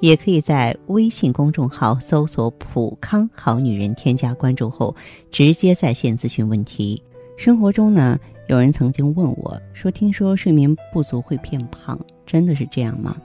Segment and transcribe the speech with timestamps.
[0.00, 4.94] 也可以在微信公众号搜索“普康好女人”，添加关注后
[5.30, 7.02] 直接在线咨询问题。
[7.36, 13.16] 生活中呢，有人曾经问我说：“听说睡眠不足会变胖，真的是这样吗？”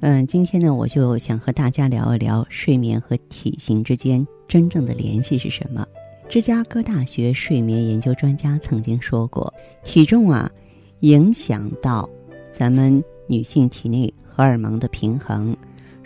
[0.00, 5.86] 嗯，今天呢，我就想和大家聊一聊睡眠和体型之间真正的联系是什么。
[6.28, 10.50] 芝加哥大学睡眠研究专家曾经说过，体重啊，
[11.00, 12.08] 影响到
[12.52, 15.56] 咱们女性体内荷尔蒙的平衡，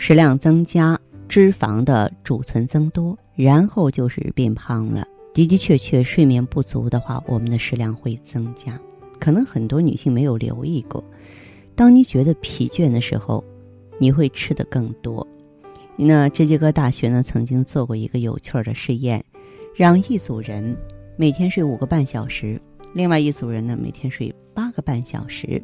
[0.03, 5.07] 食量增加，脂肪的储存增多，然后就是变胖了。
[5.35, 8.81] 的的确确，睡眠不足的话，我们的食量会增加。
[9.19, 11.05] 可能很多女性没有留意过，
[11.75, 13.45] 当你觉得疲倦的时候。
[14.03, 15.27] 你会吃的更多。
[15.95, 19.23] 那芝加哥大学呢，曾经做过一个有趣的试验，
[19.77, 20.75] 让一组人
[21.19, 22.59] 每天睡五个半小时，
[22.95, 25.63] 另外一组人呢每天睡八个半小时，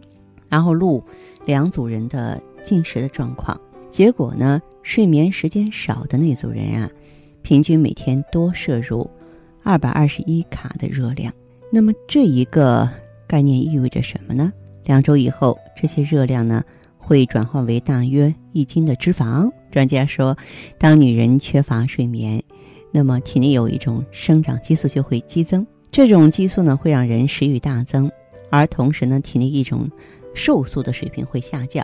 [0.50, 1.02] 然后录
[1.46, 3.58] 两组人的进食的状况。
[3.96, 6.90] 结果呢，睡眠时间少的那组人啊，
[7.40, 9.10] 平均每天多摄入
[9.62, 11.32] 二百二十一卡的热量。
[11.72, 12.86] 那么这一个
[13.26, 14.52] 概念意味着什么呢？
[14.84, 16.62] 两周以后，这些热量呢？
[16.98, 19.50] 会转化为大约一斤的脂肪。
[19.70, 20.36] 专家说，
[20.76, 22.42] 当女人缺乏睡眠，
[22.92, 25.66] 那么体内有一种生长激素就会激增。
[25.90, 28.10] 这种激素呢，会让人食欲大增，
[28.50, 29.90] 而同时呢，体内一种
[30.34, 31.82] 瘦素的水平会下降。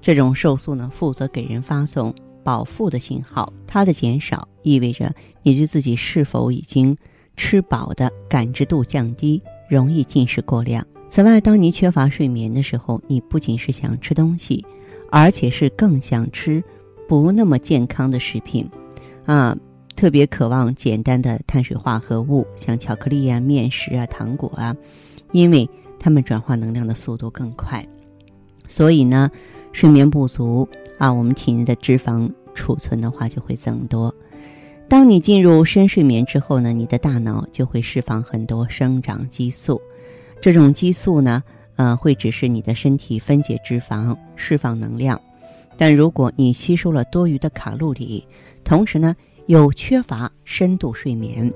[0.00, 6.96] 这种瘦素呢，负责给人发送饱腹的信号，它的减少意味着你对自己是否已经
[7.36, 10.84] 吃饱的感知度降低，容易进食过量。
[11.08, 14.64] 此外，当你缺乏睡眠的时候，你不仅是想吃东西，
[15.10, 16.62] 而且是更想吃
[17.08, 18.68] 不那么健康的食品，
[19.24, 19.56] 啊，
[19.96, 24.76] 特别渴望简单的碳水化合物，像巧克力啊、面食啊、糖果啊，
[25.32, 27.84] 因为它们转化能量的速度更快。
[28.68, 29.30] 所以呢，
[29.72, 30.68] 睡眠不足
[30.98, 34.12] 啊，我们体内的脂肪储存的话就会增多。
[34.88, 39.80] 当你进入深睡眠之后呢，你的大脑就会释放很多生长激素。
[40.40, 41.42] 这种激素呢，
[41.76, 45.20] 呃，会指示你的身体分解脂肪、释放能量。
[45.76, 48.26] 但如果你吸收了多余的卡路里，
[48.64, 49.14] 同时呢
[49.46, 51.52] 又缺乏深度睡眠，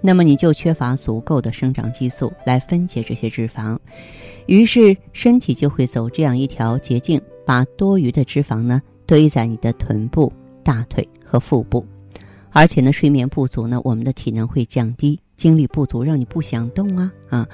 [0.00, 3.76] 那么你就缺乏足够的生长激素来分解这些脂肪，
[4.46, 10.32] 于是身体就会走这样一条捷径，把多余的脂肪呢堆在你的臀部、
[10.62, 11.84] 大腿和腹部。
[12.50, 17.48] 而且呢，睡眠不足呢，我们的体能会降低，精力不足，让你不想动啊啊。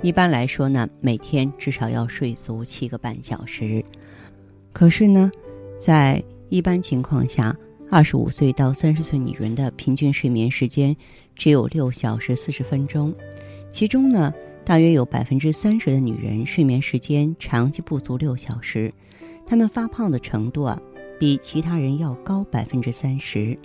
[0.00, 3.84] 一般来说呢，每天至少要睡足七个半小时。
[4.72, 5.30] 可是呢，
[5.78, 7.54] 在一般情况下，
[7.90, 10.96] 二十五岁到三十岁女人的平均睡眠时间
[11.36, 13.14] 只有六小时四十分钟，
[13.70, 14.32] 其中呢，
[14.68, 18.92] 大约有百分之三十的女人睡眠时间长期不足六小时，
[19.46, 20.78] 她们发胖的程度啊，
[21.18, 23.58] 比其他人要高百分之三十。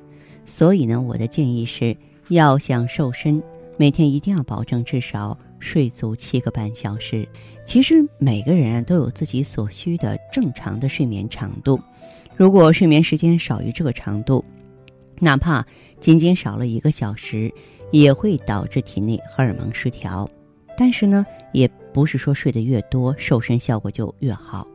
[0.46, 1.94] 所以呢，我的建议是，
[2.30, 3.44] 要想瘦身，
[3.75, 5.38] 每天一定要保证至少。
[5.59, 7.28] 睡足七个半小时，
[7.66, 11.78] 其实每个人啊都有自己所需的正常的睡眠长度。
[12.38, 14.44] 如果睡眠时间少于这个长度，
[15.19, 15.66] 哪怕
[16.00, 17.53] 仅仅少了一个小时，
[17.92, 20.30] 也会导致体内荷尔蒙失调。
[20.78, 24.67] 但是呢，也不是说睡得越多，瘦身效果就越好。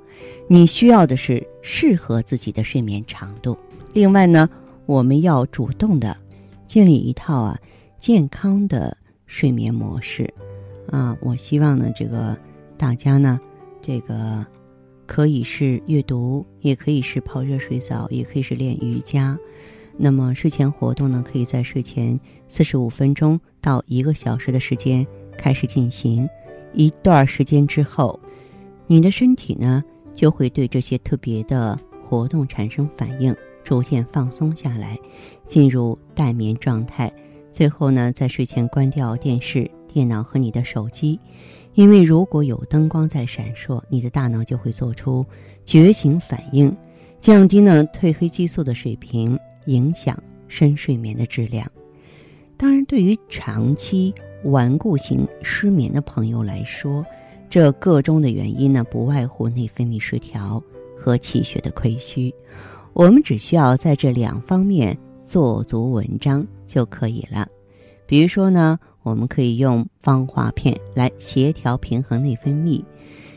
[0.48, 3.56] 你需要的是适合自己的睡眠长度。
[3.92, 4.48] 另外呢，
[4.86, 6.16] 我们要主动的
[6.66, 7.58] 建立一套啊
[7.98, 10.32] 健康的睡眠模式。
[10.90, 12.36] 啊，我希望呢，这个
[12.76, 13.38] 大家呢，
[13.82, 14.44] 这个
[15.06, 19.38] 可以是阅读，也可以是泡热水澡，也可以是练瑜伽。
[19.96, 25.06] 那么睡前活动呢，可以在睡前四十五分钟到一个小时的时间
[25.38, 26.28] 开始进行。
[26.74, 28.20] 一段时间之后，
[28.86, 29.82] 你的身体呢
[30.12, 34.98] 就会对这些特别的活动产生反应，逐渐放松下来，
[35.46, 37.10] 进入待眠状态。
[37.50, 39.70] 最后呢，在睡前关掉电视。
[39.90, 41.18] 电脑和你的手机，
[41.72, 45.24] 因为如果有灯光在闪烁，你的大脑就会做出
[45.64, 46.76] 觉醒反应，
[47.20, 51.66] 降低呢褪黑激素的水平，影响深睡眠的质量。
[52.58, 54.14] 当然，对于长期
[54.44, 57.04] 顽固型失眠的朋友来说，
[57.50, 60.62] 这个中的原因呢，不外乎内分泌失调
[60.96, 62.34] 和气血的亏虚。
[62.92, 64.96] 我们只需要在这两方面
[65.26, 67.46] 做足文章就可以了。
[68.06, 68.78] 比如说呢。
[69.04, 72.84] 我们可以用芳华片来协调平衡内分泌，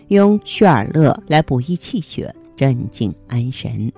[0.09, 3.89] 用血尔乐来补益气血、镇静安神。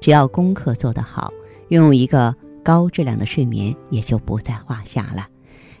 [0.00, 1.32] 只要功课做得好，
[1.70, 2.32] 拥有一个
[2.62, 5.26] 高质量的睡眠也就不在话下了。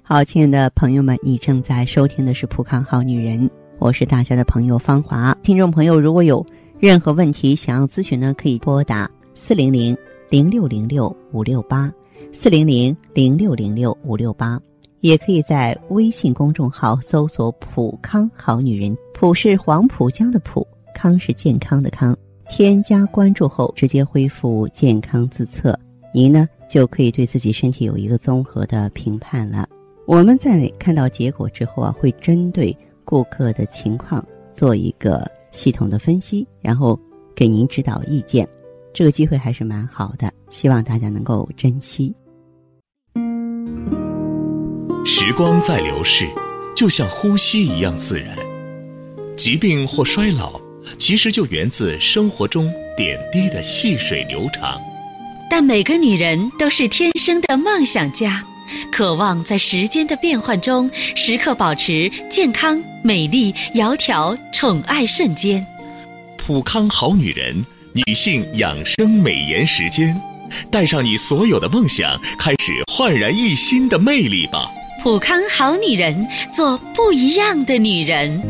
[0.08, 3.40] 好，亲爱的朋友们，你正在收听的是《普康好女人》，
[3.80, 5.36] 我是大家的朋友芳华。
[5.42, 6.46] 听众朋友，如果有
[6.78, 9.96] 任何问题想要咨询呢，可以拨打四零零
[10.30, 11.92] 零六零六五六八
[12.32, 14.60] 四零零零六零六五六八，
[15.00, 20.64] 也可以在微信公众号搜索“普康好女人”，普是黄浦江的浦，
[20.94, 22.16] 康是健康的康。
[22.48, 25.76] 添加关注后，直接恢复健康自测，
[26.14, 29.68] 您呢就可以对自己身体有一个综合的评判了。
[30.06, 34.24] 我们在看到结果之后啊，会针对顾客的情况
[34.54, 36.98] 做一个系统的分析，然后
[37.34, 38.48] 给您指导意见。
[38.94, 42.14] 这个机会还是蛮好的，希望大家能够珍惜。
[45.04, 46.24] 时光在流逝，
[46.76, 48.36] 就像呼吸一样自然。
[49.36, 50.60] 疾病或衰老，
[50.98, 54.78] 其实就源自生活中点滴的细水流长。
[55.50, 58.44] 但每个女人都是天生的梦想家。
[58.92, 65.64] 渴望在时间的变换中，时刻保持健康、美丽、窈窕、宠爱瞬间。
[66.36, 70.18] 普康好女人，女性养生美颜时间，
[70.70, 74.70] 带上你所有的梦想，开始焕然一新的魅力吧！
[75.02, 78.42] 普康好女人，做不一样的女人。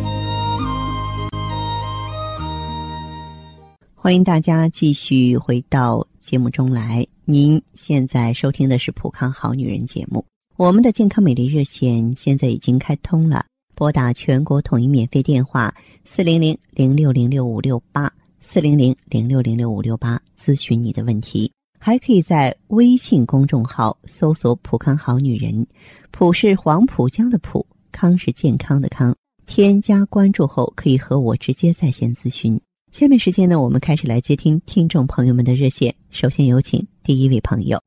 [3.94, 7.06] 欢迎大家继续回到节目中来。
[7.28, 10.24] 您现在收听的是《普康好女人》节目，
[10.56, 13.44] 我们的健康美丽热线现在已经开通了，
[13.74, 15.74] 拨打全国统一免费电话
[16.04, 21.50] 四零零零六零六五六八四零零零六零六五六八咨询你的问题，
[21.80, 25.66] 还可以在微信公众号搜索“普康好女人”，
[26.12, 29.12] 普是黄浦江的浦，康是健康的康，
[29.46, 32.60] 添加关注后可以和我直接在线咨询。
[32.92, 35.92] 下面时间呢，我们开始来接听听众朋友们的热线。
[36.10, 37.78] 首先有请第一位朋友，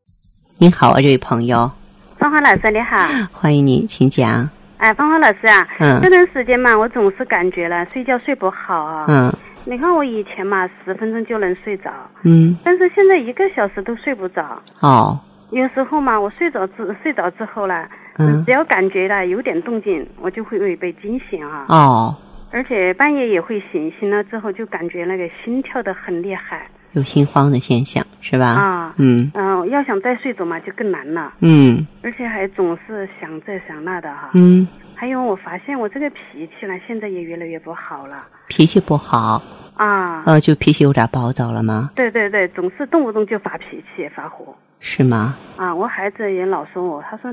[0.60, 1.70] 您好啊，这位朋友，
[2.18, 2.96] 芳华老师你好，
[3.34, 4.50] 欢迎你，请讲。
[4.78, 6.00] 哎，芳华老师啊，嗯。
[6.02, 9.04] 这段时间嘛，我总是感觉了睡觉睡不好啊。
[9.10, 9.30] 嗯。
[9.66, 11.92] 你看我以前嘛，十分钟就能睡着，
[12.24, 14.58] 嗯，但是现在一个小时都睡不着。
[14.80, 15.20] 哦，
[15.52, 17.86] 有时候嘛，我睡着之睡着之后呢，
[18.20, 18.42] 嗯。
[18.46, 21.66] 只要感觉了有点动静，我就会被惊醒啊。
[21.68, 22.16] 哦，
[22.52, 28.46] 而且半夜也会醒，醒了之后就感觉那个心跳的很厉害有心慌的现象是吧？
[28.48, 28.94] 啊。
[28.98, 34.32] 嗯嗯、要想再睡着嘛，就更难了，嗯而且还总是想这想那的哈。
[34.34, 39.42] 嗯，还有，我发现我这个脾气呢，现在也越来越不好了脾气不好，
[39.76, 40.24] 啊。
[40.26, 41.92] 呃，就脾气有点暴躁了吗？
[41.96, 45.38] 对对对，总是动不动就发脾气、发火是吗？
[45.56, 45.74] 啊。
[45.74, 47.32] 我孩子也老说我，他说，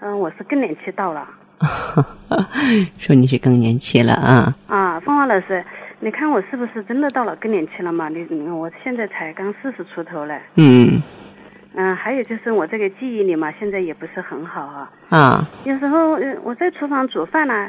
[0.00, 1.28] 嗯、我是更年期到了
[2.98, 4.54] 说你是更年期了啊？
[4.66, 4.98] 啊。
[5.00, 5.64] 芳华老师，
[6.06, 8.08] 你看我是不是真的到了更年期了嘛？
[8.08, 10.40] 你你我现在才刚四十出头嘞。
[10.56, 11.02] 嗯
[11.74, 14.88] 嗯、还有就是我这个记忆力嘛，现在也不是很好啊。
[15.08, 17.68] 啊有时候，呃，我在厨房煮饭呢，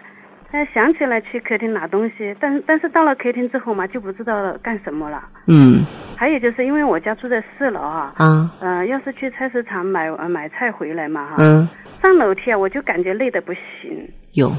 [0.52, 5.20] 呃，想起来去客厅拿东西，但但是到了客厅之后嘛，就不知道干什么了。
[5.48, 5.84] 嗯
[6.16, 11.68] 还有就是因为我家住在四楼啊，啊呃，要是去菜市场买呃买菜回来嘛哈，嗯，
[12.04, 14.56] 上楼梯啊，我就感觉累得不行有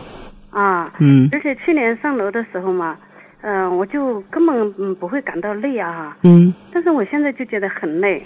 [0.50, 2.98] 啊，嗯而且去年上楼的时候嘛，
[3.40, 8.22] 嗯、我就根本嗯不会感到累啊，嗯，但是我现在就觉得很累，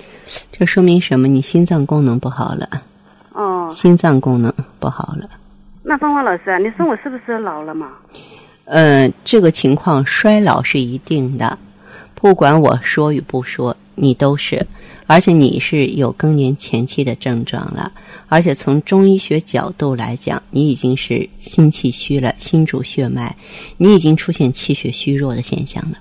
[0.50, 1.28] 这说明什么？
[1.28, 2.68] 你心脏功能不好了，
[3.32, 5.28] 哦，心脏功能不好了。
[5.82, 7.88] 那芳华老师啊，你说我是不是老了嘛？
[8.64, 11.58] 呃，这个情况衰老是一定的，
[12.14, 14.66] 不管我说与不说，你都是，
[15.06, 17.92] 而且你是有更年前期的症状了，
[18.28, 23.34] 而且从中医学角度来讲，你已经是心气虚了，心主血脉，
[23.76, 25.98] 你已经出现气血虚弱的现象了。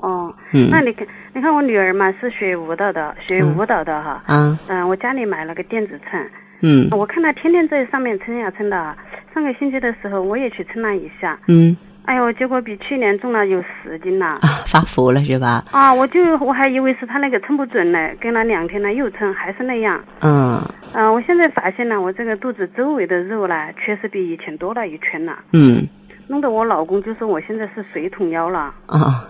[0.00, 0.68] 哦，嗯。
[0.70, 6.20] 那你看，你看我女儿嘛是学舞蹈的，学舞蹈的哈，啊，嗯、我家里买了个电子秤，
[6.60, 6.88] 嗯。
[6.90, 8.96] 我看她天天在上面称呀称的啊，
[9.34, 14.26] 上个星期的时候我也去称了一下，嗯哎呦，结果比去年重了有十斤了！
[14.26, 15.64] 啊，发福了是吧？
[15.70, 20.02] 啊，我就我还以为是他那个称不准呢，跟了两天了又称还是那样。
[20.20, 20.60] 嗯
[20.94, 25.86] 嗯、我现在发现呢，我这个肚子周围的肉呢，确实比以前多了一圈了，嗯
[26.28, 28.74] 弄得我老公就说我现在是水桶腰了。
[28.86, 29.24] 啊，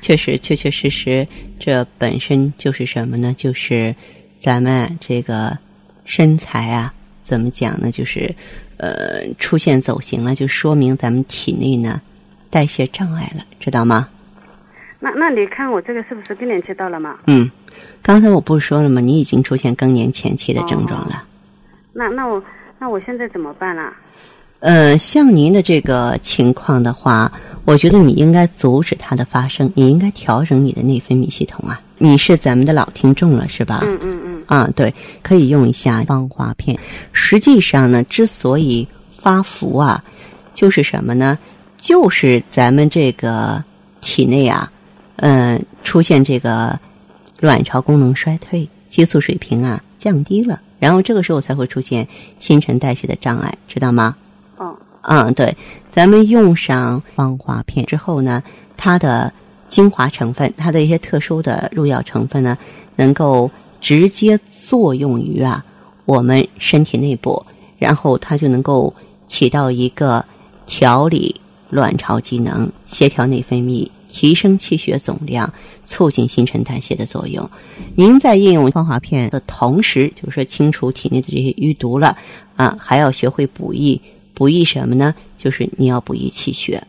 [0.00, 1.26] 确实确确实实，
[1.58, 3.32] 这本身就是什么呢？
[3.36, 3.94] 就是
[4.38, 5.56] 咱们这个
[6.04, 7.90] 身材啊，怎么讲呢？
[7.90, 8.34] 就是
[8.80, 12.00] 呃出现走形了，就说明咱们体内呢
[12.50, 14.08] 代谢障碍了，知道吗？
[14.98, 17.16] 那那你看我这个是不是更年期到了嘛？
[17.26, 17.50] 嗯，
[18.02, 19.00] 刚才我不是说了吗？
[19.00, 21.24] 你已经出现更年前期的症状了。
[21.92, 22.42] 那那我
[22.78, 23.90] 那我现在怎么办呢？
[24.60, 27.32] 呃，像您的这个情况的话，
[27.64, 31.80] 我觉得你应该阻止它的发生，你应该调整你的内分泌系统啊。
[31.96, 33.80] 你是咱们的老听众了，是吧？
[33.84, 34.29] 嗯嗯嗯。
[34.50, 34.92] 啊，对，
[35.22, 36.76] 可以用一下芳华片。
[37.12, 40.02] 实际上呢，之所以发福啊，
[40.54, 41.38] 就是什么呢？
[41.76, 43.62] 就是咱们这个
[44.00, 44.68] 体内啊，
[45.18, 46.76] 嗯，出现这个
[47.38, 52.04] 卵巢功能衰退，激素水平啊降低了，然后这个时候才会出现
[52.40, 54.16] 新陈代谢的障碍，知道吗？
[54.56, 54.74] 哦。
[55.02, 55.56] 嗯，对，
[55.88, 58.42] 咱们用上芳华片之后呢，
[58.76, 59.32] 它的
[59.68, 62.58] 精华成分，它的一些特殊的入药成分呢，
[62.96, 63.48] 能够
[63.80, 65.64] 直接作用于啊
[66.04, 67.44] 我们身体内部，
[67.78, 68.94] 然后它就能够
[69.26, 70.24] 起到一个
[70.66, 71.34] 调理
[71.68, 75.52] 卵巢机能、协调内分泌、提升气血总量、
[75.84, 77.48] 促进新陈代谢的作用。
[77.94, 82.16] 您在应用芳华片的同时，就是说清除体内的这些淤毒了
[82.56, 84.00] 啊，还要学会补益。
[84.34, 85.14] 补益什么呢？
[85.36, 86.82] 就是你要补益气血。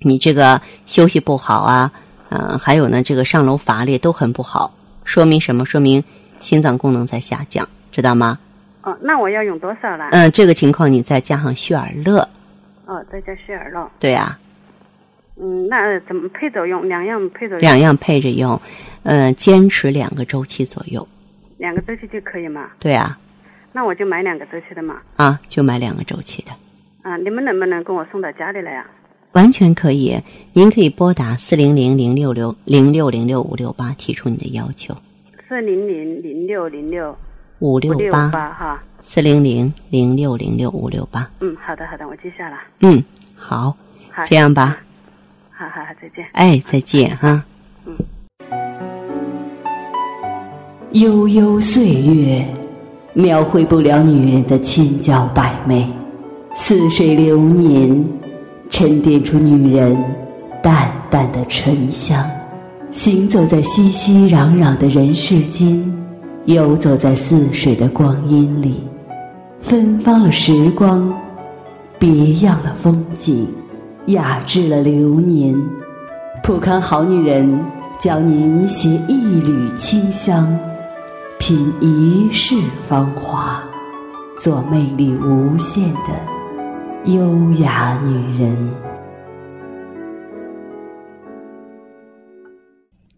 [0.00, 1.92] 你这个休息不好啊，
[2.30, 5.64] 嗯，还有呢，这个上楼乏力都很不好，说明什么？
[5.64, 6.02] 说明
[6.40, 8.38] 心脏功能在下降，知道吗？
[8.82, 10.08] 哦，那我要用多少了？
[10.10, 12.28] 嗯，这个情况你再加上血尔乐。
[12.86, 13.90] 哦，再加血尔乐。
[13.98, 14.38] 对呀。
[15.36, 16.88] 嗯，那怎么配着用？
[16.88, 17.60] 两样配着用。
[17.60, 18.60] 两样配着用，
[19.04, 21.06] 嗯，坚持两个周期左右。
[21.58, 22.70] 两个周期就可以吗？
[22.78, 23.18] 对啊。
[23.72, 24.96] 那我就买两个周期的嘛。
[25.16, 26.50] 啊，就买两个周期的。
[27.02, 28.84] 啊，你们能不能给我送到家里来啊？
[29.32, 30.18] 完全可以，
[30.52, 34.94] 您可以拨打四零零零六六零六零六五六八提出你的要求。
[35.48, 37.16] 四零零零六零六
[37.58, 38.82] 五六八哈。
[39.00, 41.28] 四零零零六零六五六八。
[41.40, 42.56] 嗯，好的好的，我记下了。
[42.80, 43.02] 嗯，
[43.34, 43.76] 好，
[44.10, 44.78] 好，这样吧。
[45.50, 46.24] 好好好，再见。
[46.32, 47.44] 哎，再见哈。
[47.84, 47.96] 嗯。
[50.92, 52.46] 悠悠岁月。
[53.14, 55.86] 描绘不了女人的千娇百媚，
[56.54, 58.02] 似水流年，
[58.72, 59.94] 沉淀出女人
[60.62, 62.26] 淡淡的醇香。
[62.90, 65.78] 行走在熙熙攘攘的人世间，
[66.46, 68.82] 游走在似水的光阴里，
[69.60, 71.12] 芬芳了时光，
[71.98, 73.46] 别样了风景，
[74.06, 75.54] 雅致了流年。
[76.42, 77.62] 普康好女人
[77.98, 80.48] 教您携一缕清香。
[81.38, 83.62] 品一世芳华，
[84.38, 86.31] 做魅力无限的
[87.06, 88.74] 优雅女人。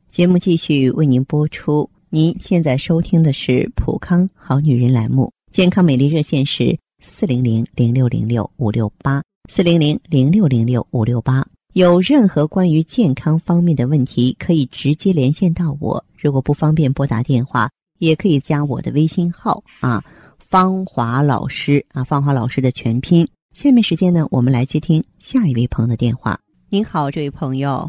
[0.09, 1.89] 节目继续为您播出。
[2.09, 11.47] 您现在收听的是《普康好女人》栏目，健康美丽热线是四零零零六零六五六八四零零零六零六五六八。
[11.75, 16.03] 有任何关于健康方面的问题，可以直接连线到我。
[16.17, 17.69] 如果不方便拨打电话。
[17.99, 20.03] 也可以加我的微信号啊，
[20.39, 23.27] 芳华老师啊，芳华老师的全拼。
[23.55, 26.37] 下面时间呢，我们来接听下一位朋友的电话。
[26.71, 27.89] 您好，这位朋友。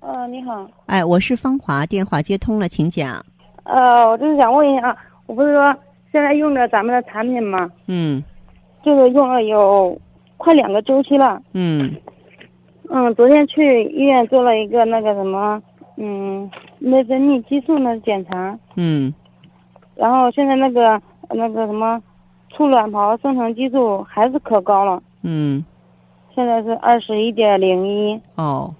[0.00, 0.66] 呃，你好。
[0.86, 3.22] 哎，我是芳华，电话接通了，请讲。
[3.64, 4.96] 呃，我就是想问一下，
[5.26, 5.76] 我不是说
[6.10, 7.70] 现在用着咱们的产品吗？
[7.86, 8.24] 嗯。
[8.82, 10.00] 就是用了有
[10.38, 11.38] 快两个周期了。
[11.52, 11.94] 嗯。
[12.88, 15.62] 嗯，昨天去医院做了一个那个什么。
[15.98, 18.58] 嗯，内分泌激素的检查。
[18.76, 19.12] 嗯。
[19.94, 20.98] 然后现在那个
[21.28, 22.02] 那个什么，
[22.56, 25.02] 促卵泡生成激素还是可高了。
[25.22, 25.64] 嗯。
[26.34, 28.20] 现在是二十一点零一。
[28.36, 28.74] 哦。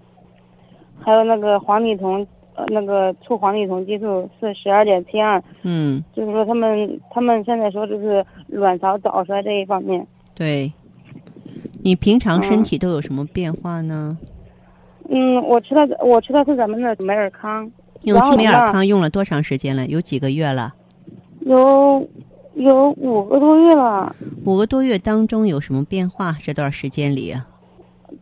[0.99, 5.43] 还有那个黄体酮，呃，那个促黄体酮激素是十二点七二。
[5.63, 6.03] 嗯。
[6.15, 10.07] 就是说他们他们现在说就是卵巢早衰这一方面。
[10.35, 10.73] 对。
[11.83, 14.19] 你平常身体都有什么变化呢？
[15.09, 17.71] 嗯，我吃的我吃的是咱们的美尔康，
[18.03, 19.87] 用美尔康用了多长时间了？
[19.87, 20.75] 有几个月了？
[21.43, 22.05] 有
[22.57, 24.15] 有五个多月了。
[24.45, 26.33] 五个多月当中有什么变化？
[26.41, 27.35] 这段时间里？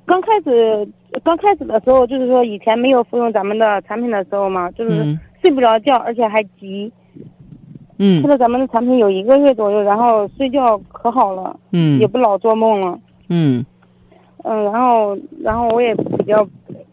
[0.04, 0.86] 刚开始
[1.22, 6.92] 刚开始的时候，就是说以前没有服用咱们的产品的时候嘛，就是睡不着觉，而且还急。
[7.98, 8.20] 嗯。
[8.20, 11.58] 吃了咱们的产品有一个月左右，然后睡觉可好了。
[11.72, 11.98] 嗯。
[11.98, 12.98] 也不老做梦了。
[13.28, 13.64] 嗯。
[14.42, 16.46] 嗯，然后然后我也比较。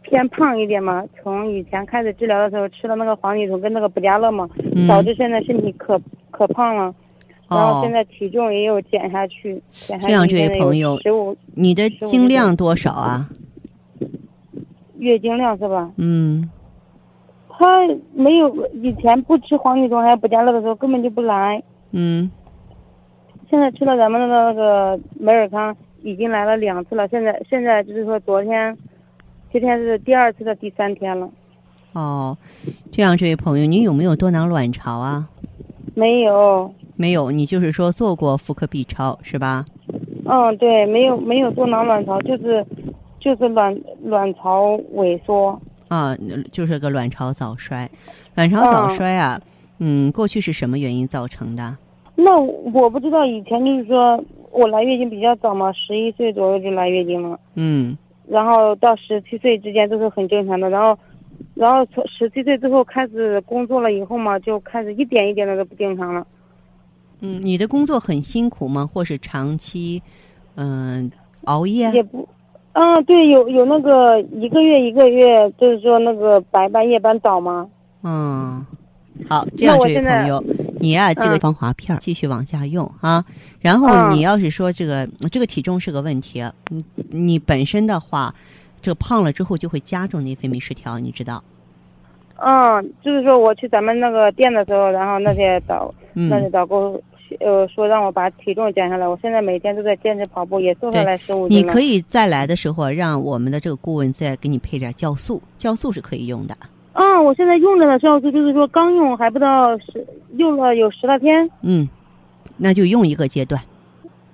[0.03, 4.50] 偏胖一点嘛，从以前开始治疗的时候吃了那个黄体酮跟那个补佳乐嘛，
[4.86, 5.98] 导致现在身体可
[6.31, 6.93] 可胖了，
[7.51, 10.08] 然后现在体重也有减下去，减下去。
[10.08, 10.98] 这样，这位朋友，
[11.53, 13.29] 你的经量多少啊？
[14.98, 15.91] 月经量是吧？
[15.98, 16.50] 嗯。
[17.50, 21.62] 他没有以前不吃黄体酮还有补佳乐的时候根本就不来。
[21.91, 22.31] 嗯。
[23.50, 27.08] 现在吃了咱们的那个美尔康，已经来了两次了。
[27.10, 28.77] 现在现在就是说昨天。
[29.51, 31.29] 今天是第二次的第三天了。
[31.91, 32.38] 哦，
[32.89, 35.27] 这样，这位朋友，你有没有多囊卵巢啊？
[35.93, 36.74] 没有。
[36.95, 39.65] 没有，你就是说做过妇科 B 超是吧？
[40.25, 42.65] 嗯，对，没有没有做囊卵巢，就是
[43.19, 45.60] 就是卵卵巢萎缩。
[45.88, 46.15] 啊，
[46.51, 47.89] 就是个卵巢早衰，
[48.36, 49.39] 卵巢早衰啊，
[49.79, 51.77] 嗯，过去是什么原因造成的？
[52.15, 57.39] 那我不知道，以前就是说我来月经比较早嘛，十一岁左右就来月经了。
[57.55, 57.98] 嗯。
[58.27, 60.98] 然后到十七岁之间都是很正常的，然后，
[61.53, 66.25] 然后从十七岁之后开始工作了以后嘛，就开始一点一点的都不正常了。
[67.21, 68.89] 嗯，你的工作很辛苦吗？
[68.91, 70.01] 或是长期，
[70.55, 71.11] 嗯，
[71.45, 71.91] 熬夜？
[71.91, 72.27] 也不。
[72.73, 77.67] 啊，对，有有那个一个月一个月，就是说那个白班夜班倒吗？
[78.01, 78.65] 嗯，
[79.27, 80.41] 好，这样这位朋友，
[80.79, 83.25] 你呀，这个防滑片继续往下用啊。
[83.59, 88.33] 然后你要是说这个这个体重是个问题，你你本身的话，
[88.81, 91.43] 这个胖了之后就会加重内分泌失调，你知道？
[92.37, 96.99] 嗯，就是说我去咱们那个店的时候，然后那些导那些导购。
[97.39, 106.55] 呃，说让我把体重减下来，我现在每天都在坚持跑步，也瘦下来十五斤你可以再来的时候，让我们的这个顾问再给你配点酵素，酵素是可以用的。
[106.93, 111.50] 嗯，我现在用着的酵素，就是说刚用还不到十，用了有十来天。
[111.61, 111.88] 嗯，
[112.57, 113.61] 那就用一个阶段。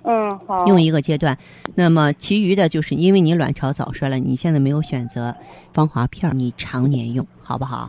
[0.02, 0.66] 嗯，好。
[0.66, 1.36] 用一个阶段，
[1.74, 5.34] 那么其余的就是因为你卵巢早衰了，你现在没有选择
[5.72, 7.88] 芳华片，你常年用好不好？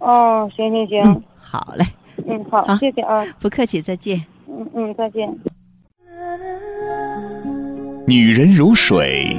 [0.00, 1.84] 哦，行行行，好嘞。
[2.28, 4.22] 嗯，好，谢谢啊，不客气，再见。
[4.46, 5.26] 嗯嗯，再见。
[8.06, 9.34] 女人如水，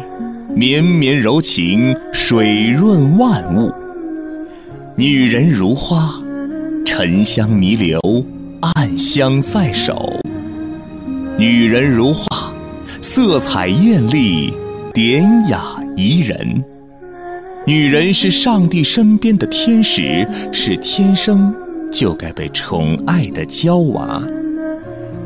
[0.56, 3.72] 绵绵柔情，水润万物；
[4.96, 6.20] 女人如花，
[6.84, 8.00] 沉香弥留，
[8.62, 9.94] 暗香在手；
[11.38, 12.52] 女人如画，
[13.02, 14.52] 色彩艳丽，
[14.94, 15.62] 典雅
[15.96, 16.64] 宜人。
[17.68, 21.54] 女人是上帝身边的天使，是天生。
[21.92, 24.24] 就该被宠爱的娇娃，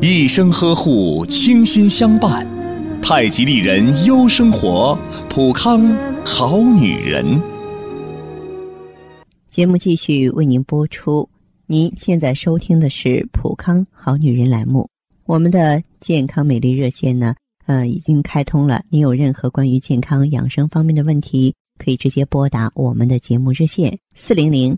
[0.02, 2.46] 一生呵护，倾心相伴。
[3.02, 4.98] 太极丽人优生活，
[5.30, 5.86] 普康
[6.26, 7.40] 好女人。
[9.50, 11.28] 节目继续为您播出。
[11.68, 14.88] 您现在收听的是普康好女人栏目。
[15.26, 18.84] 我们的健康美丽热线呢，呃，已经开通了。
[18.90, 24.78] 您有任何关于健康养生方面的问题，可以直接拨打我们的节目热线四零零。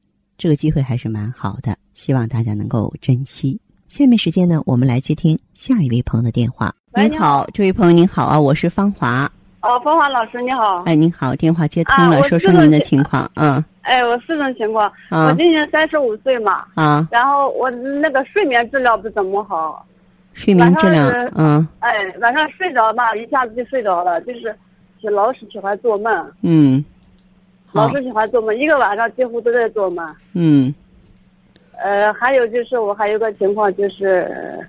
[0.41, 3.61] 这个机会还是蛮好的，希望大家能够珍惜。
[3.89, 6.73] 下面时间呢，我们来接听下一位朋友的电话。
[6.95, 9.31] 您好，这位朋友您好啊，我是芳华。
[9.59, 10.81] 哦，芳华老师你好。
[10.87, 13.29] 哎，您好，电话接通了，说说您的情况。
[13.35, 13.63] 嗯。
[13.81, 14.91] 哎，我四种情况。
[15.11, 16.65] 我今年三十五岁嘛。
[16.73, 17.07] 啊。
[17.11, 19.85] 然后我那个睡眠质量不怎么好。
[20.33, 21.07] 睡眠质量。
[21.35, 21.67] 嗯。
[21.81, 24.57] 哎，晚上睡着吧，一下子就睡着了，就是
[25.03, 26.31] 老是喜欢做梦。
[26.41, 26.83] 嗯。
[27.73, 30.15] 老是喜欢做梦，一个晚上几乎都在做梦。
[30.33, 30.73] 嗯。
[31.83, 34.59] 呃，还有就是我还有个情况就是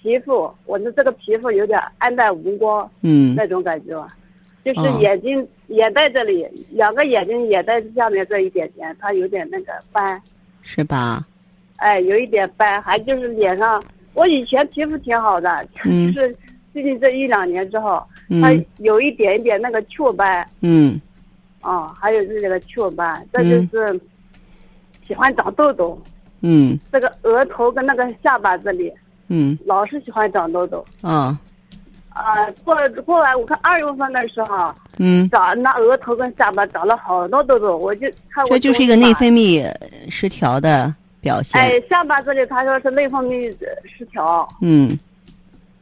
[0.00, 2.88] 皮肤，我的这个皮肤有点暗淡无光。
[3.02, 3.34] 嗯。
[3.34, 4.06] 那种感觉，
[4.64, 10.20] 就是眼睛眼袋这里，两个眼睛眼袋下面这一点点，它有点那个斑。
[10.62, 11.26] 是吧？
[11.76, 16.36] 哎，有一点斑，还就是脸上，我以前皮肤挺好的， 就是
[16.72, 18.06] 最近这一两年之后，
[18.42, 20.46] 它有一点点那个雀斑。
[20.60, 21.00] 嗯。
[21.62, 24.00] 哦，还有是这个雀斑，这就是
[25.06, 26.00] 喜欢长痘痘。
[26.40, 28.90] 嗯，这个额头跟那个下巴这里，
[29.28, 30.82] 嗯，老是喜欢长痘痘。
[31.02, 31.38] 啊，
[32.08, 39.70] 啊，过过来我看二月份的时候，嗯，长那额头跟下巴长了好多痘痘，我就看这就是一个内分泌
[40.08, 41.60] 失调的表现。
[41.60, 43.54] 哎，下巴这里他说是内分泌
[43.98, 44.48] 失调。
[44.62, 44.98] 嗯，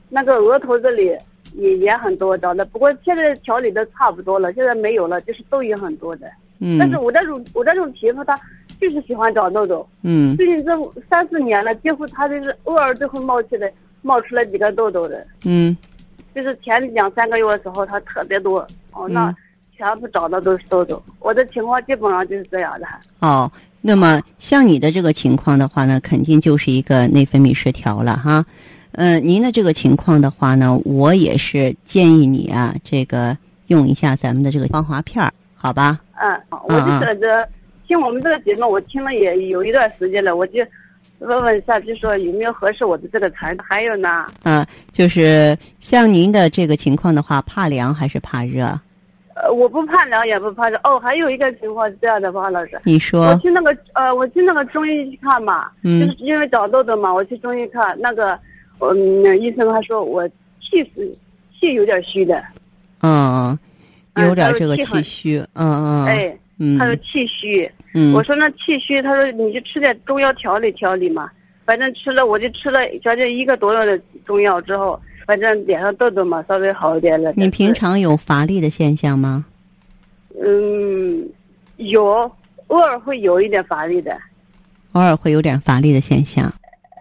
[0.08, 1.16] 那个额头这里。
[1.54, 6.30] 也也很多长的，不过现在调理的差不多了，现在没有了，就是痘印很多的。
[6.58, 6.78] 嗯。
[6.78, 8.38] 但是我这种我这种皮肤，它
[8.80, 9.88] 就是喜欢长痘痘。
[10.02, 10.36] 嗯。
[10.36, 15.26] 最近这三四年了，几乎它就是偶尔就会冒起来，冒出来几个痘痘的。
[15.44, 15.76] 嗯。
[16.34, 18.66] 就是前两三个月的时候，它特别多。
[18.92, 19.34] 哦，那
[19.76, 21.02] 全部长的都是痘痘。
[21.18, 22.86] 我的情况基本上就是这样的。
[23.20, 28.44] 哦，那么像你的这个情况的话呢，肯定就是一个内分泌失调了哈。
[29.00, 33.36] 嗯，您的这个情况的话呢，我也是建议你啊，这个
[33.68, 36.00] 用一下咱们的这个芳华片儿，好吧？
[36.20, 37.48] 嗯，我就觉得
[37.86, 40.66] 听我们这个节目，我听了也有一段时间了，我就
[41.20, 43.56] 问问一下，就说有没有合适我的这个产？
[43.62, 44.26] 还有呢？
[44.42, 48.64] 嗯，就是像您的这个情况的话，怕凉还是怕热？
[49.36, 50.76] 呃，我不怕凉，也不怕热。
[50.82, 52.80] 哦，还有一个情况是这样的，王老师。
[52.82, 53.28] 你说。
[53.28, 58.36] 我去那个呃，我去那个中医去看嘛，嗯，就是因为长痘痘嘛，我去中医看那个，
[58.80, 60.28] 嗯，医生他说我
[60.60, 61.16] 气是
[61.58, 62.42] 气有点虚的。
[63.02, 63.58] 嗯，
[64.16, 65.38] 有点这个气虚。
[65.54, 66.04] 嗯嗯。
[66.06, 66.38] 哎。
[66.58, 66.78] 嗯。
[66.78, 67.70] 他说气虚。
[67.94, 68.12] 嗯。
[68.14, 71.30] 我说那气虚，他说你就吃点中药调理调理嘛。
[71.64, 75.00] 反正吃了，我就吃了将近一个多月的中药之后。
[75.26, 77.30] 反正脸上痘痘嘛，稍微好一点了。
[77.36, 79.44] 你平常有乏力的现象吗？
[80.42, 81.28] 嗯，
[81.76, 82.32] 有，
[82.68, 84.16] 偶尔会有一点乏力的。
[84.92, 86.50] 偶尔会有点乏力的现象。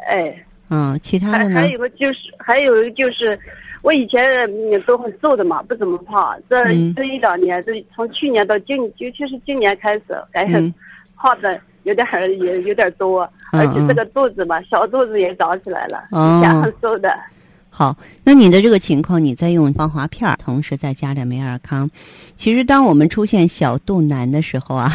[0.10, 0.36] 哎。
[0.70, 1.62] 嗯，其他的呢？
[1.62, 3.40] 还有个就是，还有一个就是，
[3.82, 4.50] 我以前
[4.86, 6.38] 都很瘦的嘛，不怎么胖。
[6.50, 6.64] 这
[6.96, 10.74] 这一两年，这从去年到今，尤其是今年开始，感觉
[11.16, 12.06] 胖的有点
[12.42, 16.04] 也有点多，而且这个肚子嘛，小肚子也长起来了。
[16.12, 17.18] 以前很瘦的。
[17.70, 21.90] 好，那你的这个情况，你再用防滑片儿，同时再加点美尔康。
[22.36, 24.92] 其实，当我们出现小肚腩的时候啊，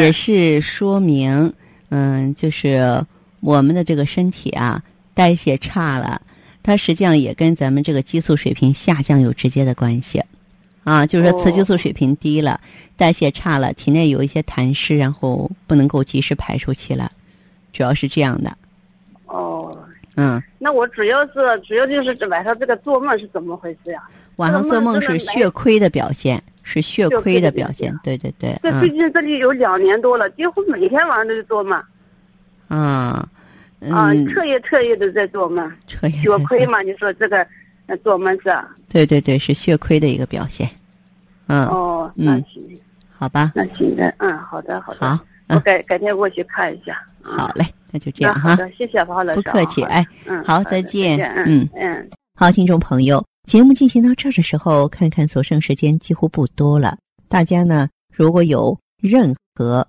[0.00, 1.52] 也是说明，
[1.90, 3.04] 嗯，就是
[3.40, 4.82] 我们的这个身体啊，
[5.14, 6.20] 代谢差了。
[6.62, 10.22] 它实际上也跟咱们这个激素水平下降有直接的关系。
[10.84, 12.60] 啊，就是说雌激素水平低了，
[12.96, 17.12] 代谢差了，体内有一些痰湿，然后不能够及时排出去了，
[17.72, 18.56] 主要是这样的。
[19.26, 19.76] 哦。
[20.16, 21.32] 嗯，那我主要是
[21.64, 24.02] 主要就是这晚上这个做梦是怎么回事呀？
[24.34, 27.96] 晚上做梦是血亏的表现，是血亏的表现。
[28.02, 28.58] 对对对。
[28.62, 31.80] 这最近这里有两年多了，几乎每天晚上都是做梦。
[32.68, 33.28] 啊。
[33.90, 35.70] 啊，彻夜彻夜的在做梦。
[35.86, 36.22] 彻夜。
[36.22, 36.80] 血亏嘛？
[36.82, 37.46] 你说这个
[38.02, 38.56] 做梦是？
[38.88, 40.68] 对对对，是血亏的一个表现。
[41.48, 41.66] 嗯。
[41.66, 42.80] 哦，那行。
[43.10, 43.52] 好吧。
[43.54, 45.06] 那行的，嗯，好的，好的。
[45.06, 45.18] 好。
[45.48, 46.96] 我改改天过去看一下。
[47.22, 47.66] 好嘞。
[47.90, 59.88] 那就这样哈，谢谢方老师，不客气，哎，嗯，好，再见，嗯嗯，好，听众朋友，节目进行到这儿的时候，看看所剩时间几乎不多了，大家呢如果有任何